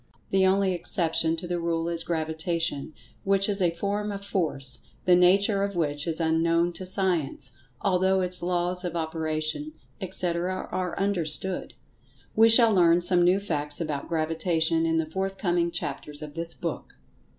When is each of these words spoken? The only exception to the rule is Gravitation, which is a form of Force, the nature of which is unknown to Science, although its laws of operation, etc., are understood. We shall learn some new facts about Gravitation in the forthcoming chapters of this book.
The 0.31 0.47
only 0.47 0.73
exception 0.73 1.35
to 1.37 1.47
the 1.47 1.59
rule 1.59 1.87
is 1.87 2.01
Gravitation, 2.01 2.95
which 3.23 3.47
is 3.47 3.61
a 3.61 3.69
form 3.69 4.11
of 4.11 4.25
Force, 4.25 4.79
the 5.05 5.15
nature 5.15 5.61
of 5.61 5.75
which 5.75 6.07
is 6.07 6.19
unknown 6.19 6.73
to 6.73 6.87
Science, 6.87 7.51
although 7.81 8.21
its 8.21 8.41
laws 8.41 8.83
of 8.83 8.95
operation, 8.95 9.73
etc., 10.01 10.67
are 10.71 10.97
understood. 10.97 11.75
We 12.35 12.49
shall 12.49 12.73
learn 12.73 13.01
some 13.01 13.21
new 13.23 13.39
facts 13.39 13.79
about 13.79 14.09
Gravitation 14.09 14.87
in 14.87 14.97
the 14.97 15.05
forthcoming 15.05 15.69
chapters 15.69 16.23
of 16.23 16.33
this 16.33 16.55
book. 16.55 16.95